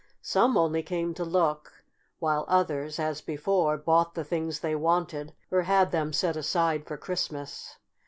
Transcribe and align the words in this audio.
Some 0.23 0.57
only 0.57 0.81
came 0.81 1.13
to 1.13 1.23
look, 1.23 1.83
while 2.17 2.45
others, 2.47 2.97
as 2.97 3.21
before, 3.21 3.77
bought 3.77 4.15
the 4.15 4.23
things 4.23 4.61
they 4.61 4.73
wanted, 4.75 5.31
or 5.51 5.61
had 5.61 5.91
them 5.91 6.11
set 6.11 6.35
aside 6.35 6.87
for 6.87 6.97
Christmas. 6.97 7.77